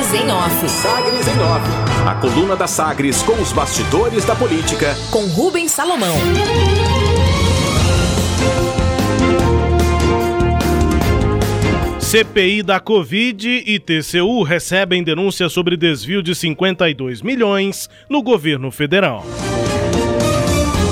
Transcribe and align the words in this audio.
Sagres 0.00 0.14
em 0.14 0.30
Off. 0.30 0.68
Sagres 0.68 1.28
em 1.28 1.40
Off. 1.40 2.08
A 2.08 2.14
coluna 2.14 2.56
da 2.56 2.66
Sagres 2.66 3.22
com 3.22 3.34
os 3.34 3.52
bastidores 3.52 4.24
da 4.24 4.34
política. 4.34 4.96
Com 5.10 5.26
Rubens 5.26 5.72
Salomão. 5.72 6.16
CPI 11.98 12.62
da 12.62 12.80
Covid 12.80 13.62
e 13.66 13.78
TCU 13.78 14.42
recebem 14.42 15.04
denúncia 15.04 15.50
sobre 15.50 15.76
desvio 15.76 16.22
de 16.22 16.34
52 16.34 17.20
milhões 17.20 17.90
no 18.08 18.22
governo 18.22 18.70
federal. 18.70 19.26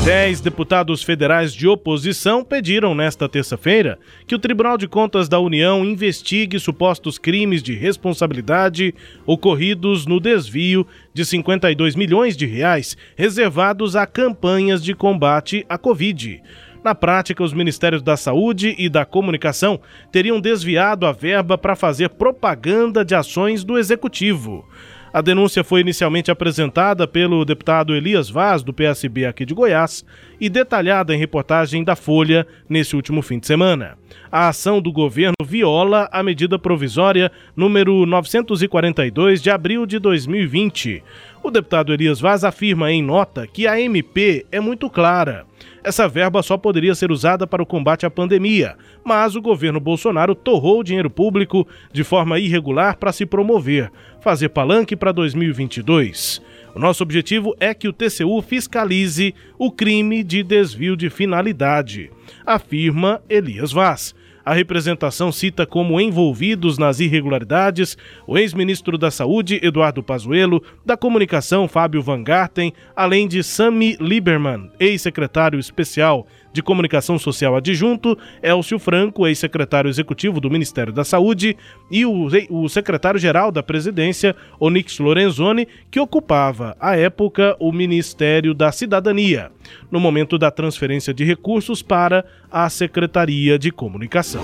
Dez 0.09 0.41
deputados 0.41 1.03
federais 1.03 1.53
de 1.53 1.69
oposição 1.69 2.43
pediram 2.43 2.95
nesta 2.95 3.29
terça-feira 3.29 3.99
que 4.27 4.35
o 4.35 4.39
Tribunal 4.39 4.79
de 4.79 4.89
Contas 4.89 5.29
da 5.29 5.39
União 5.39 5.85
investigue 5.85 6.59
supostos 6.59 7.19
crimes 7.19 7.63
de 7.63 7.75
responsabilidade 7.75 8.95
ocorridos 9.27 10.07
no 10.07 10.19
desvio 10.19 10.87
de 11.13 11.27
52 11.27 11.95
milhões 11.95 12.39
de 12.39 12.47
reais 12.47 12.97
reservados 13.17 13.97
a 13.97 14.07
campanhas 14.07 14.83
de 14.83 14.95
combate 14.95 15.67
à 15.69 15.77
Covid. 15.77 16.41
Na 16.83 16.95
prática, 16.95 17.45
os 17.45 17.53
Ministérios 17.53 18.01
da 18.01 18.17
Saúde 18.17 18.75
e 18.79 18.89
da 18.89 19.05
Comunicação 19.05 19.79
teriam 20.11 20.41
desviado 20.41 21.05
a 21.05 21.13
verba 21.13 21.59
para 21.59 21.77
fazer 21.77 22.09
propaganda 22.09 23.05
de 23.05 23.15
ações 23.15 23.63
do 23.63 23.77
Executivo. 23.77 24.65
A 25.13 25.23
denúncia 25.23 25.65
foi 25.65 25.81
inicialmente 25.81 26.31
apresentada 26.31 27.07
pelo 27.07 27.45
deputado 27.45 27.95
Elias 27.95 28.29
Vaz, 28.29 28.63
do 28.63 28.73
PSB 28.73 29.25
aqui 29.25 29.47
de 29.47 29.55
Goiás, 29.55 30.05
e 30.41 30.49
detalhada 30.49 31.15
em 31.15 31.19
reportagem 31.19 31.83
da 31.83 31.97
Folha 31.97 32.47
nesse 32.69 32.95
último 32.95 33.23
fim 33.23 33.39
de 33.39 33.47
semana. 33.47 33.97
A 34.31 34.49
ação 34.49 34.81
do 34.81 34.93
governo 34.93 35.35
viola 35.43 36.09
a 36.13 36.23
medida 36.23 36.59
provisória 36.59 37.33
número 37.57 38.05
942 38.05 39.41
de 39.41 39.51
abril 39.51 39.87
de 39.87 39.99
2020. 39.99 41.03
O 41.43 41.51
deputado 41.51 41.93
Elias 41.93 42.21
Vaz 42.21 42.45
afirma 42.45 42.93
em 42.93 43.03
nota 43.03 43.47
que 43.47 43.67
a 43.67 43.81
MP 43.81 44.45
é 44.53 44.61
muito 44.61 44.91
clara. 44.91 45.47
Essa 45.83 46.09
verba 46.09 46.43
só 46.43 46.57
poderia 46.57 46.95
ser 46.95 47.11
usada 47.11 47.47
para 47.47 47.63
o 47.63 47.67
combate 47.67 48.05
à 48.05 48.11
pandemia, 48.11 48.77
mas 49.05 49.37
o 49.37 49.43
governo 49.43 49.81
Bolsonaro 49.81 50.35
torrou 50.35 50.81
o 50.81 50.85
dinheiro 50.85 51.09
público 51.09 51.67
de 51.93 52.05
forma 52.05 52.39
irregular 52.39 52.97
para 52.97 53.13
se 53.13 53.25
promover, 53.25 53.91
fazer 54.21 54.49
palanque 54.51 54.97
para 54.97 55.13
2022. 55.13 56.43
O 56.75 56.79
nosso 56.79 57.03
objetivo 57.03 57.55
é 57.59 57.73
que 57.73 57.89
o 57.89 57.93
TCU 57.93 58.43
fiscalize 58.43 59.35
o 59.59 59.71
crime 59.71 60.23
de 60.23 60.43
desvio 60.43 60.97
de 60.97 61.09
finalidade, 61.09 62.11
afirma 62.45 63.23
Elias 63.29 63.73
Vaz. 63.73 64.15
A 64.49 64.55
representação 64.55 65.31
cita 65.31 65.67
como 65.67 66.01
envolvidos 66.01 66.79
nas 66.79 67.01
irregularidades 67.01 67.99
o 68.27 68.39
ex-ministro 68.39 68.97
da 68.97 69.11
Saúde, 69.11 69.61
Eduardo 69.63 70.03
Pazuello, 70.03 70.63
da 70.87 70.97
Comunicação, 70.97 71.69
Fábio 71.69 72.01
Van 72.01 72.23
Garten, 72.23 72.73
além 72.97 73.29
de 73.29 73.43
Sami 73.43 73.99
Lieberman, 74.01 74.71
ex-secretário 74.81 75.59
especial 75.59 76.27
de 76.53 76.63
Comunicação 76.63 77.19
Social 77.19 77.57
Adjunto, 77.57 78.17
Elcio 78.43 78.79
Franco, 78.79 79.27
ex-secretário 79.27 79.89
executivo 79.89 80.41
do 80.41 80.51
Ministério 80.51 80.93
da 80.93 81.05
Saúde, 81.05 81.57
e 81.91 82.05
o, 82.05 82.29
o 82.51 82.69
secretário-geral 82.69 83.51
da 83.51 83.63
Presidência, 83.63 84.35
Onyx 84.61 84.99
Lorenzoni, 84.99 85.69
que 85.91 86.01
ocupava, 86.01 86.77
à 86.81 86.97
época, 86.97 87.57
o 87.59 87.73
Ministério 87.73 88.55
da 88.55 88.73
Cidadania, 88.73 89.51
no 89.91 90.01
momento 90.01 90.39
da 90.39 90.51
transferência 90.51 91.15
de 91.15 91.25
recursos 91.25 91.83
para 91.83 92.25
a 92.51 92.69
Secretaria 92.69 93.59
de 93.59 93.71
Comunicação. 93.71 94.43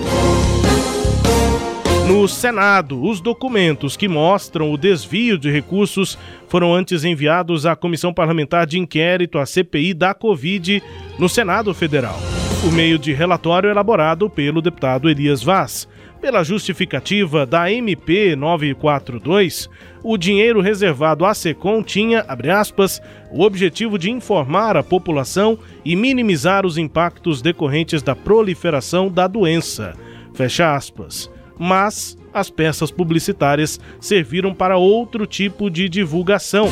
No 2.07 2.29
Senado, 2.29 3.03
os 3.03 3.19
documentos 3.19 3.97
que 3.97 4.07
mostram 4.07 4.71
o 4.71 4.77
desvio 4.77 5.39
de 5.39 5.51
recursos 5.51 6.19
foram 6.49 6.75
antes 6.75 7.03
enviados 7.03 7.65
à 7.65 7.75
Comissão 7.75 8.13
Parlamentar 8.13 8.67
de 8.67 8.79
Inquérito, 8.79 9.39
a 9.39 9.47
CPI 9.47 9.95
da 9.95 10.13
Covid, 10.13 10.83
no 11.19 11.31
Senado 11.31 11.73
Federal, 11.73 12.19
por 12.61 12.71
meio 12.71 12.99
de 12.99 13.15
relatório 13.15 13.71
elaborado 13.71 14.29
pelo 14.29 14.61
deputado 14.61 15.09
Elias 15.09 15.43
Vaz. 15.43 15.89
Pela 16.21 16.45
justificativa 16.45 17.47
da 17.47 17.73
MP 17.73 18.37
942, 18.37 19.71
o 20.03 20.19
dinheiro 20.19 20.61
reservado 20.61 21.25
à 21.25 21.33
SECOM 21.33 21.83
tinha, 21.83 22.23
abre 22.29 22.51
aspas, 22.51 23.01
o 23.31 23.43
objetivo 23.43 23.99
de 23.99 24.11
informar 24.11 24.77
a 24.77 24.83
população 24.83 25.59
e 25.83 25.97
minimizar 25.97 26.67
os 26.67 26.77
impactos 26.77 27.41
decorrentes 27.41 28.03
da 28.03 28.15
proliferação 28.15 29.11
da 29.11 29.27
doença. 29.27 29.95
Fecha 30.35 30.75
aspas 30.75 31.33
mas 31.59 32.17
as 32.33 32.51
peças 32.51 32.91
publicitárias 32.91 33.79
serviram 34.01 34.55
para 34.55 34.77
outro 34.77 35.27
tipo 35.27 35.71
de 35.71 35.89
divulgação. 35.89 36.69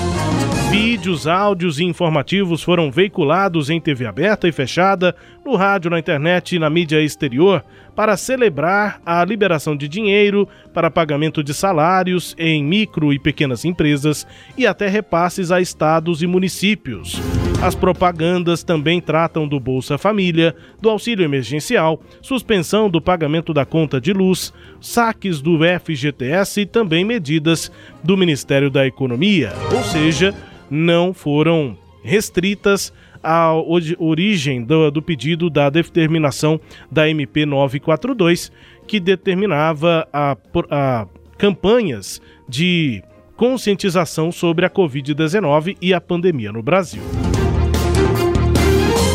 Vídeos, 0.70 1.26
áudios 1.26 1.78
e 1.78 1.84
informativos 1.84 2.62
foram 2.62 2.90
veiculados 2.90 3.68
em 3.68 3.78
TV 3.78 4.06
aberta 4.06 4.48
e 4.48 4.52
fechada, 4.52 5.14
no 5.44 5.54
rádio, 5.54 5.90
na 5.90 5.98
internet 5.98 6.56
e 6.56 6.58
na 6.58 6.70
mídia 6.70 7.02
exterior 7.02 7.62
para 7.94 8.16
celebrar 8.16 9.00
a 9.04 9.22
liberação 9.22 9.76
de 9.76 9.86
dinheiro 9.86 10.48
para 10.72 10.90
pagamento 10.90 11.44
de 11.44 11.52
salários 11.52 12.34
em 12.38 12.64
micro 12.64 13.12
e 13.12 13.18
pequenas 13.18 13.66
empresas 13.66 14.26
e 14.56 14.66
até 14.66 14.88
repasses 14.88 15.50
a 15.50 15.60
estados 15.60 16.22
e 16.22 16.26
municípios. 16.26 17.20
As 17.62 17.76
propagandas 17.76 18.64
também 18.64 19.00
tratam 19.00 19.46
do 19.46 19.60
Bolsa 19.60 19.96
Família, 19.96 20.52
do 20.80 20.90
auxílio 20.90 21.24
emergencial, 21.24 22.02
suspensão 22.20 22.90
do 22.90 23.00
pagamento 23.00 23.54
da 23.54 23.64
conta 23.64 24.00
de 24.00 24.12
luz, 24.12 24.52
saques 24.80 25.40
do 25.40 25.60
FGTS 25.80 26.62
e 26.62 26.66
também 26.66 27.04
medidas 27.04 27.70
do 28.02 28.16
Ministério 28.16 28.68
da 28.68 28.84
Economia, 28.84 29.52
ou 29.72 29.80
seja, 29.84 30.34
não 30.68 31.14
foram 31.14 31.78
restritas 32.02 32.92
à 33.22 33.52
origem 33.96 34.64
do, 34.64 34.90
do, 34.90 35.00
pedido 35.00 35.48
da 35.48 35.70
determinação 35.70 36.60
da 36.90 37.08
MP 37.08 37.46
942, 37.46 38.50
que 38.88 38.98
determinava 38.98 40.08
a, 40.12 40.36
a 40.68 41.06
campanhas 41.38 42.20
de 42.48 43.04
conscientização 43.36 44.32
sobre 44.32 44.66
a 44.66 44.70
Covid-19 44.70 45.76
e 45.80 45.94
a 45.94 46.00
pandemia 46.00 46.50
no 46.50 46.60
Brasil 46.60 47.02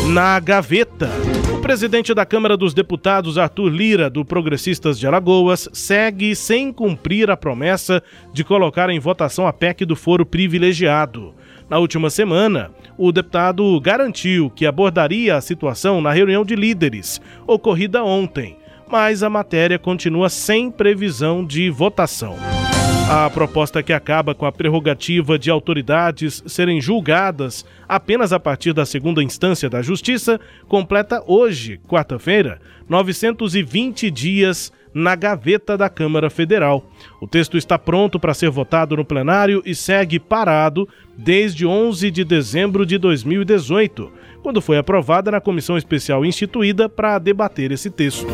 na 0.08 0.40
gaveta. 0.40 1.10
O 1.54 1.60
presidente 1.60 2.14
da 2.14 2.24
Câmara 2.24 2.56
dos 2.56 2.72
Deputados, 2.72 3.36
Arthur 3.36 3.68
Lira, 3.68 4.08
do 4.08 4.24
Progressistas 4.24 4.98
de 4.98 5.06
Alagoas, 5.06 5.68
segue 5.72 6.34
sem 6.34 6.72
cumprir 6.72 7.30
a 7.30 7.36
promessa 7.36 8.02
de 8.32 8.42
colocar 8.42 8.88
em 8.88 8.98
votação 8.98 9.46
a 9.46 9.52
PEC 9.52 9.84
do 9.84 9.94
foro 9.94 10.24
privilegiado. 10.24 11.34
Na 11.68 11.78
última 11.78 12.08
semana, 12.08 12.70
o 12.96 13.12
deputado 13.12 13.78
garantiu 13.80 14.50
que 14.50 14.64
abordaria 14.64 15.36
a 15.36 15.40
situação 15.40 16.00
na 16.00 16.10
reunião 16.10 16.44
de 16.44 16.56
líderes, 16.56 17.20
ocorrida 17.46 18.02
ontem, 18.02 18.56
mas 18.90 19.22
a 19.22 19.28
matéria 19.28 19.78
continua 19.78 20.30
sem 20.30 20.70
previsão 20.70 21.44
de 21.44 21.68
votação. 21.68 22.36
A 23.10 23.30
proposta 23.30 23.82
que 23.82 23.94
acaba 23.94 24.34
com 24.34 24.44
a 24.44 24.52
prerrogativa 24.52 25.38
de 25.38 25.50
autoridades 25.50 26.42
serem 26.46 26.78
julgadas 26.78 27.64
apenas 27.88 28.34
a 28.34 28.38
partir 28.38 28.74
da 28.74 28.84
segunda 28.84 29.22
instância 29.22 29.70
da 29.70 29.80
Justiça 29.80 30.38
completa 30.68 31.24
hoje, 31.26 31.80
quarta-feira, 31.88 32.60
920 32.86 34.10
dias 34.10 34.70
na 34.92 35.14
gaveta 35.14 35.74
da 35.74 35.88
Câmara 35.88 36.28
Federal. 36.28 36.84
O 37.18 37.26
texto 37.26 37.56
está 37.56 37.78
pronto 37.78 38.20
para 38.20 38.34
ser 38.34 38.50
votado 38.50 38.94
no 38.94 39.06
plenário 39.06 39.62
e 39.64 39.74
segue 39.74 40.18
parado 40.18 40.86
desde 41.16 41.64
11 41.64 42.10
de 42.10 42.24
dezembro 42.24 42.84
de 42.84 42.98
2018, 42.98 44.12
quando 44.42 44.60
foi 44.60 44.76
aprovada 44.76 45.30
na 45.30 45.40
comissão 45.40 45.78
especial 45.78 46.26
instituída 46.26 46.90
para 46.90 47.18
debater 47.18 47.72
esse 47.72 47.88
texto. 47.88 48.26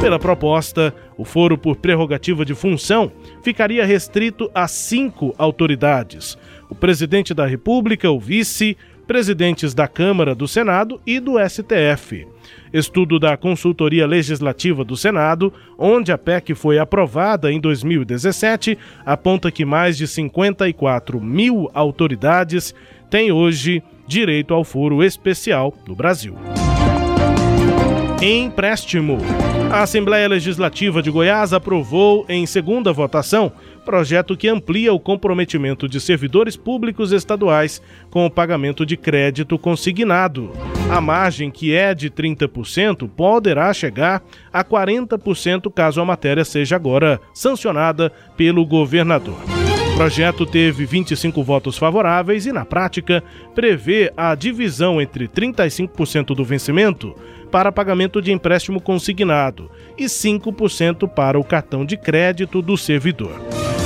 Pela 0.00 0.18
proposta, 0.18 0.94
o 1.18 1.26
foro 1.26 1.58
por 1.58 1.76
prerrogativa 1.76 2.42
de 2.42 2.54
função 2.54 3.12
ficaria 3.42 3.84
restrito 3.84 4.50
a 4.54 4.66
cinco 4.66 5.34
autoridades: 5.36 6.38
o 6.70 6.74
presidente 6.74 7.34
da 7.34 7.46
República, 7.46 8.10
o 8.10 8.18
vice, 8.18 8.78
presidentes 9.06 9.74
da 9.74 9.86
Câmara, 9.86 10.34
do 10.34 10.48
Senado 10.48 10.98
e 11.06 11.20
do 11.20 11.34
STF. 11.38 12.26
Estudo 12.72 13.18
da 13.18 13.36
Consultoria 13.36 14.06
Legislativa 14.06 14.84
do 14.84 14.96
Senado, 14.96 15.52
onde 15.76 16.12
a 16.12 16.16
PEC 16.16 16.54
foi 16.54 16.78
aprovada 16.78 17.52
em 17.52 17.60
2017, 17.60 18.78
aponta 19.04 19.50
que 19.50 19.66
mais 19.66 19.98
de 19.98 20.08
54 20.08 21.20
mil 21.20 21.68
autoridades 21.74 22.74
têm 23.10 23.32
hoje 23.32 23.82
direito 24.06 24.54
ao 24.54 24.64
foro 24.64 25.04
especial 25.04 25.74
no 25.86 25.94
Brasil. 25.94 26.36
Empréstimo. 28.22 29.16
A 29.72 29.82
Assembleia 29.82 30.28
Legislativa 30.28 31.00
de 31.00 31.10
Goiás 31.10 31.54
aprovou, 31.54 32.26
em 32.28 32.44
segunda 32.44 32.92
votação, 32.92 33.50
projeto 33.82 34.36
que 34.36 34.46
amplia 34.46 34.92
o 34.92 35.00
comprometimento 35.00 35.88
de 35.88 35.98
servidores 35.98 36.54
públicos 36.54 37.12
estaduais 37.12 37.80
com 38.10 38.26
o 38.26 38.30
pagamento 38.30 38.84
de 38.84 38.94
crédito 38.94 39.58
consignado. 39.58 40.52
A 40.90 41.00
margem, 41.00 41.50
que 41.50 41.72
é 41.72 41.94
de 41.94 42.10
30%, 42.10 43.08
poderá 43.08 43.72
chegar 43.72 44.22
a 44.52 44.62
40% 44.62 45.72
caso 45.72 46.00
a 46.00 46.04
matéria 46.04 46.44
seja 46.44 46.76
agora 46.76 47.18
sancionada 47.32 48.12
pelo 48.36 48.66
governador. 48.66 49.59
Projeto 50.00 50.46
teve 50.46 50.86
25 50.86 51.42
votos 51.42 51.76
favoráveis 51.76 52.46
e, 52.46 52.52
na 52.52 52.64
prática, 52.64 53.22
prevê 53.54 54.10
a 54.16 54.34
divisão 54.34 54.98
entre 54.98 55.28
35% 55.28 56.34
do 56.34 56.42
vencimento 56.42 57.14
para 57.50 57.70
pagamento 57.70 58.22
de 58.22 58.32
empréstimo 58.32 58.80
consignado 58.80 59.70
e 59.98 60.06
5% 60.06 61.06
para 61.06 61.38
o 61.38 61.44
cartão 61.44 61.84
de 61.84 61.98
crédito 61.98 62.62
do 62.62 62.78
servidor. 62.78 63.38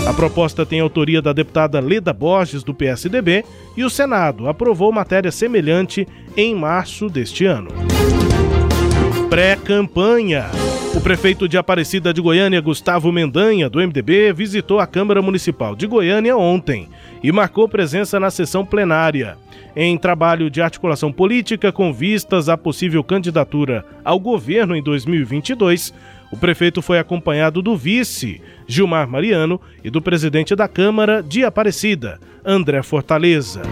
A 0.07 0.13
proposta 0.15 0.65
tem 0.65 0.79
autoria 0.79 1.21
da 1.21 1.33
deputada 1.33 1.81
Leda 1.81 2.13
Borges, 2.13 2.63
do 2.63 2.73
PSDB, 2.73 3.45
e 3.77 3.83
o 3.83 3.91
Senado 3.91 4.49
aprovou 4.49 4.93
matéria 4.93 5.33
semelhante 5.33 6.07
em 6.37 6.55
março 6.55 7.09
deste 7.09 7.45
ano. 7.45 7.71
Pré-campanha. 9.35 10.47
O 10.95 11.01
prefeito 11.01 11.49
de 11.49 11.59
Aparecida 11.59 12.15
de 12.15 12.21
Goiânia, 12.21 12.61
Gustavo 12.61 13.11
Mendanha, 13.11 13.69
do 13.69 13.81
MDB, 13.81 14.33
visitou 14.33 14.79
a 14.79 14.87
Câmara 14.87 15.21
Municipal 15.21 15.75
de 15.75 15.89
Goiânia 15.89 16.37
ontem 16.37 16.89
e 17.21 17.33
marcou 17.33 17.69
presença 17.69 18.21
na 18.21 18.31
sessão 18.31 18.65
plenária. 18.65 19.37
Em 19.75 19.99
trabalho 19.99 20.49
de 20.49 20.63
articulação 20.63 21.11
política 21.13 21.73
com 21.73 21.93
vistas 21.93 22.49
à 22.49 22.57
possível 22.57 23.03
candidatura 23.03 23.85
ao 24.05 24.21
governo 24.21 24.77
em 24.77 24.81
2022, 24.81 25.93
o 26.31 26.37
prefeito 26.37 26.81
foi 26.81 27.01
acompanhado 27.01 27.61
do 27.61 27.77
vice, 27.77 28.41
Gilmar 28.69 29.09
Mariano, 29.09 29.61
e 29.83 29.91
do 29.91 30.01
presidente 30.01 30.55
da 30.55 30.69
Câmara 30.69 31.21
de 31.21 31.43
Aparecida, 31.43 32.21
André 32.45 32.85
Fortaleza. 32.85 33.63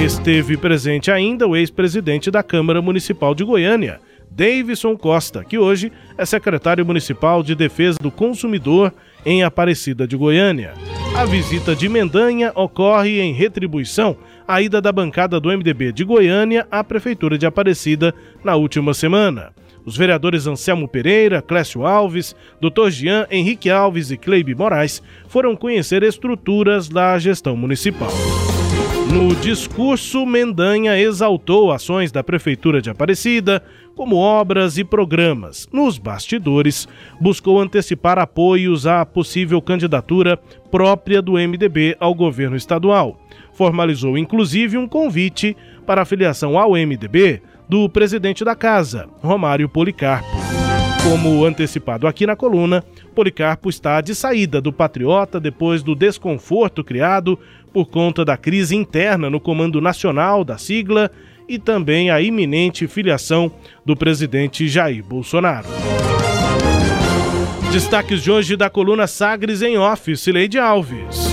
Esteve 0.00 0.56
presente 0.56 1.10
ainda 1.10 1.44
o 1.48 1.56
ex-presidente 1.56 2.30
da 2.30 2.40
Câmara 2.44 2.80
Municipal 2.80 3.34
de 3.34 3.42
Goiânia, 3.42 4.00
Davidson 4.34 4.96
Costa, 4.96 5.44
que 5.44 5.58
hoje 5.58 5.92
é 6.16 6.24
secretário 6.24 6.84
municipal 6.86 7.42
de 7.42 7.54
Defesa 7.54 7.98
do 8.00 8.10
Consumidor 8.10 8.92
em 9.24 9.42
Aparecida 9.42 10.06
de 10.06 10.16
Goiânia. 10.16 10.72
A 11.14 11.26
visita 11.26 11.76
de 11.76 11.88
Mendanha 11.88 12.50
ocorre 12.54 13.20
em 13.20 13.34
retribuição 13.34 14.16
à 14.48 14.62
ida 14.62 14.80
da 14.80 14.90
bancada 14.90 15.38
do 15.38 15.50
MDB 15.50 15.92
de 15.92 16.04
Goiânia 16.04 16.66
à 16.70 16.82
Prefeitura 16.82 17.36
de 17.36 17.44
Aparecida 17.44 18.14
na 18.42 18.56
última 18.56 18.94
semana. 18.94 19.52
Os 19.84 19.96
vereadores 19.96 20.46
Anselmo 20.46 20.88
Pereira, 20.88 21.42
Clécio 21.42 21.84
Alves, 21.84 22.34
Dr. 22.60 22.88
Jean, 22.88 23.26
Henrique 23.30 23.68
Alves 23.68 24.10
e 24.10 24.16
Cleibe 24.16 24.54
Moraes 24.54 25.02
foram 25.28 25.54
conhecer 25.54 26.02
estruturas 26.02 26.88
da 26.88 27.18
gestão 27.18 27.56
municipal. 27.56 28.12
No 29.12 29.34
discurso, 29.36 30.24
Mendanha 30.24 30.98
exaltou 30.98 31.70
ações 31.70 32.10
da 32.10 32.24
Prefeitura 32.24 32.80
de 32.80 32.88
Aparecida, 32.88 33.62
como 33.94 34.16
obras 34.16 34.78
e 34.78 34.84
programas. 34.84 35.68
Nos 35.70 35.98
bastidores, 35.98 36.88
buscou 37.20 37.60
antecipar 37.60 38.18
apoios 38.18 38.86
à 38.86 39.04
possível 39.04 39.60
candidatura 39.60 40.38
própria 40.70 41.20
do 41.20 41.32
MDB 41.32 41.94
ao 42.00 42.14
governo 42.14 42.56
estadual. 42.56 43.20
Formalizou 43.52 44.16
inclusive 44.16 44.78
um 44.78 44.88
convite 44.88 45.54
para 45.86 46.00
a 46.00 46.06
filiação 46.06 46.58
ao 46.58 46.72
MDB 46.72 47.42
do 47.68 47.86
presidente 47.90 48.42
da 48.42 48.56
casa, 48.56 49.10
Romário 49.22 49.68
Policarpo. 49.68 50.41
Como 51.02 51.44
antecipado 51.44 52.06
aqui 52.06 52.26
na 52.26 52.36
coluna, 52.36 52.84
Policarpo 53.14 53.68
está 53.68 54.00
de 54.00 54.14
saída 54.14 54.60
do 54.60 54.72
Patriota 54.72 55.40
depois 55.40 55.82
do 55.82 55.96
desconforto 55.96 56.84
criado 56.84 57.38
por 57.72 57.86
conta 57.86 58.24
da 58.24 58.36
crise 58.36 58.76
interna 58.76 59.28
no 59.28 59.40
Comando 59.40 59.80
Nacional 59.80 60.44
da 60.44 60.56
sigla 60.58 61.10
e 61.48 61.58
também 61.58 62.10
a 62.10 62.20
iminente 62.20 62.86
filiação 62.86 63.50
do 63.84 63.96
presidente 63.96 64.68
Jair 64.68 65.02
Bolsonaro. 65.04 65.68
Destaques 67.72 68.22
de 68.22 68.30
hoje 68.30 68.56
da 68.56 68.70
coluna 68.70 69.06
Sagres 69.06 69.60
em 69.60 69.76
Off, 69.76 70.16
Cileide 70.16 70.58
Alves. 70.58 71.31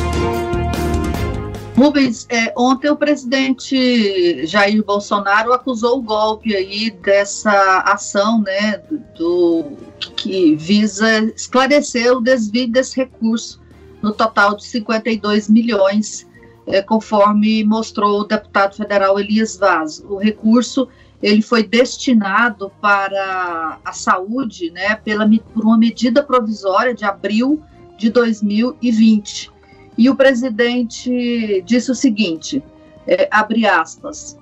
Rubens, 1.79 2.27
é, 2.29 2.51
ontem 2.57 2.89
o 2.89 2.95
presidente 2.97 4.45
Jair 4.45 4.83
Bolsonaro 4.83 5.53
acusou 5.53 5.99
o 5.99 6.01
golpe 6.01 6.53
aí 6.53 6.91
dessa 6.91 7.79
ação, 7.85 8.41
né, 8.41 8.81
do, 9.17 9.77
que 10.17 10.57
visa 10.57 11.23
esclarecer 11.33 12.11
o 12.11 12.19
desvio 12.19 12.69
desse 12.69 12.97
recurso 12.97 13.61
no 14.01 14.11
total 14.11 14.57
de 14.57 14.65
52 14.65 15.49
milhões, 15.49 16.27
é, 16.67 16.81
conforme 16.81 17.63
mostrou 17.63 18.19
o 18.19 18.25
deputado 18.25 18.75
federal 18.75 19.17
Elias 19.17 19.55
Vaz. 19.55 20.03
O 20.03 20.17
recurso 20.17 20.89
ele 21.23 21.41
foi 21.41 21.63
destinado 21.63 22.69
para 22.81 23.79
a 23.85 23.93
saúde, 23.93 24.69
né, 24.69 24.95
pela, 24.95 25.25
por 25.53 25.63
uma 25.63 25.77
medida 25.77 26.21
provisória 26.21 26.93
de 26.93 27.05
abril 27.05 27.63
de 27.97 28.09
2020 28.09 29.58
e 29.99 30.09
o 30.09 30.15
presidente 30.15 31.61
disse 31.63 31.91
o 31.91 31.95
seguinte: 31.95 32.63
é, 33.05 33.27
abre 33.29 33.67
aspas. 33.67 34.39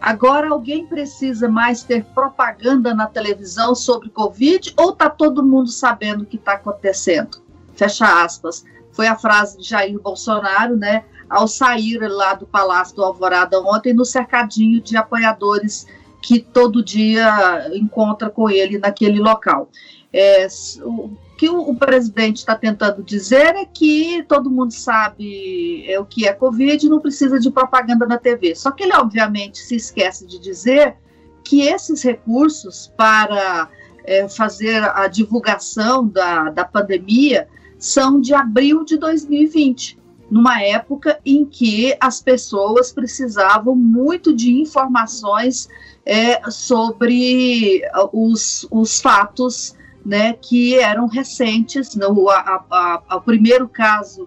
Agora 0.00 0.50
alguém 0.50 0.86
precisa 0.86 1.48
mais 1.48 1.82
ter 1.82 2.04
propaganda 2.14 2.94
na 2.94 3.08
televisão 3.08 3.74
sobre 3.74 4.08
Covid 4.08 4.72
ou 4.76 4.90
está 4.90 5.10
todo 5.10 5.44
mundo 5.44 5.68
sabendo 5.68 6.22
o 6.22 6.26
que 6.26 6.36
está 6.36 6.52
acontecendo? 6.52 7.42
Fecha 7.74 8.22
aspas. 8.22 8.64
Foi 8.92 9.08
a 9.08 9.16
frase 9.16 9.58
de 9.58 9.68
Jair 9.68 10.00
Bolsonaro, 10.00 10.76
né? 10.76 11.04
Ao 11.28 11.48
sair 11.48 11.98
lá 11.98 12.34
do 12.34 12.46
Palácio 12.46 12.94
do 12.94 13.04
Alvorada 13.04 13.60
ontem, 13.60 13.92
no 13.92 14.04
cercadinho 14.04 14.80
de 14.80 14.96
apoiadores 14.96 15.88
que 16.22 16.38
todo 16.38 16.84
dia 16.84 17.68
encontra 17.74 18.30
com 18.30 18.48
ele 18.48 18.78
naquele 18.78 19.18
local. 19.18 19.68
É, 20.12 20.46
o, 20.82 21.10
que 21.36 21.48
o, 21.48 21.70
o 21.70 21.76
presidente 21.76 22.38
está 22.38 22.56
tentando 22.56 23.02
dizer 23.02 23.54
é 23.54 23.64
que 23.64 24.24
todo 24.28 24.50
mundo 24.50 24.72
sabe 24.72 25.84
é, 25.88 25.98
o 26.00 26.04
que 26.04 26.26
é 26.26 26.32
Covid 26.32 26.84
e 26.84 26.88
não 26.88 27.00
precisa 27.00 27.38
de 27.38 27.50
propaganda 27.50 28.06
na 28.06 28.18
TV. 28.18 28.54
Só 28.54 28.70
que 28.70 28.82
ele, 28.82 28.94
obviamente, 28.94 29.58
se 29.58 29.76
esquece 29.76 30.26
de 30.26 30.38
dizer 30.38 30.96
que 31.44 31.62
esses 31.62 32.02
recursos 32.02 32.92
para 32.96 33.68
é, 34.04 34.28
fazer 34.28 34.82
a 34.82 35.06
divulgação 35.06 36.08
da, 36.08 36.50
da 36.50 36.64
pandemia 36.64 37.48
são 37.78 38.20
de 38.20 38.34
abril 38.34 38.84
de 38.84 38.96
2020, 38.96 39.98
numa 40.30 40.60
época 40.60 41.20
em 41.24 41.44
que 41.44 41.96
as 42.00 42.20
pessoas 42.20 42.90
precisavam 42.90 43.76
muito 43.76 44.34
de 44.34 44.52
informações 44.60 45.68
é, 46.04 46.50
sobre 46.50 47.82
os, 48.12 48.66
os 48.70 49.00
fatos 49.00 49.77
né, 50.08 50.32
que 50.32 50.78
eram 50.78 51.06
recentes. 51.06 51.94
No, 51.94 52.30
a, 52.30 52.64
a, 52.70 53.02
a, 53.06 53.16
o 53.16 53.20
primeiro 53.20 53.68
caso 53.68 54.26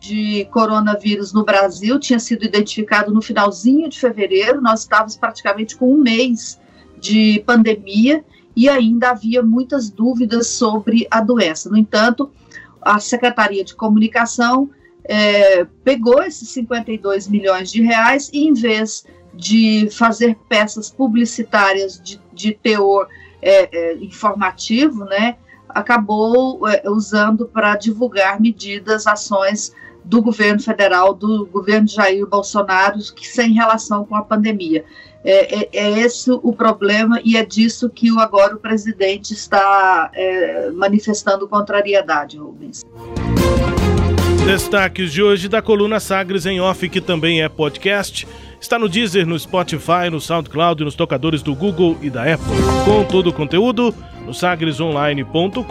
de 0.00 0.44
coronavírus 0.46 1.32
no 1.32 1.44
Brasil 1.44 2.00
tinha 2.00 2.18
sido 2.18 2.44
identificado 2.44 3.12
no 3.12 3.22
finalzinho 3.22 3.88
de 3.88 4.00
fevereiro, 4.00 4.60
nós 4.60 4.80
estávamos 4.80 5.16
praticamente 5.16 5.76
com 5.76 5.94
um 5.94 5.98
mês 5.98 6.58
de 6.98 7.44
pandemia 7.46 8.24
e 8.56 8.68
ainda 8.68 9.10
havia 9.10 9.40
muitas 9.40 9.88
dúvidas 9.88 10.48
sobre 10.48 11.06
a 11.08 11.20
doença. 11.20 11.70
No 11.70 11.76
entanto, 11.76 12.28
a 12.82 12.98
Secretaria 12.98 13.62
de 13.62 13.74
Comunicação 13.76 14.68
é, 15.04 15.64
pegou 15.84 16.20
esses 16.24 16.48
52 16.48 17.28
milhões 17.28 17.70
de 17.70 17.82
reais 17.82 18.30
e, 18.32 18.48
em 18.48 18.52
vez 18.52 19.06
de 19.32 19.88
fazer 19.92 20.36
peças 20.48 20.90
publicitárias 20.90 22.00
de, 22.02 22.20
de 22.32 22.52
teor 22.52 23.06
é, 23.42 23.68
é, 23.72 23.94
informativo, 23.96 25.04
né, 25.04 25.36
acabou 25.68 26.66
é, 26.68 26.82
usando 26.88 27.46
para 27.46 27.76
divulgar 27.76 28.40
medidas, 28.40 29.06
ações 29.06 29.72
do 30.04 30.22
governo 30.22 30.60
federal, 30.60 31.14
do 31.14 31.46
governo 31.46 31.86
Jair 31.86 32.26
Bolsonaro, 32.26 32.98
que 33.14 33.26
sem 33.26 33.52
relação 33.52 34.04
com 34.04 34.16
a 34.16 34.22
pandemia. 34.22 34.84
É, 35.22 35.60
é, 35.60 35.68
é, 35.72 35.90
esse 36.00 36.30
o 36.30 36.52
problema 36.52 37.20
e 37.22 37.36
é 37.36 37.44
disso 37.44 37.90
que 37.90 38.08
agora 38.18 38.56
o 38.56 38.58
presidente 38.58 39.34
está 39.34 40.10
é, 40.14 40.70
manifestando 40.70 41.46
contrariedade, 41.46 42.38
Rubens. 42.38 42.82
Destaques 44.46 45.12
de 45.12 45.22
hoje 45.22 45.48
da 45.48 45.60
coluna 45.60 46.00
Sagres 46.00 46.46
em 46.46 46.60
Off, 46.60 46.88
que 46.88 47.00
também 47.00 47.42
é 47.42 47.48
podcast. 47.48 48.26
Está 48.60 48.78
no 48.78 48.88
Deezer, 48.90 49.26
no 49.26 49.38
Spotify, 49.38 50.10
no 50.10 50.20
SoundCloud 50.20 50.82
e 50.82 50.84
nos 50.84 50.94
tocadores 50.94 51.42
do 51.42 51.54
Google 51.54 51.96
e 52.02 52.10
da 52.10 52.22
Apple. 52.22 52.44
Com 52.84 53.04
todo 53.04 53.28
o 53.28 53.32
conteúdo 53.32 53.94
no 54.26 54.34
sagresonline.com.br. 54.34 55.64